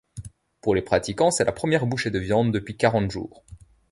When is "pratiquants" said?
0.81-1.29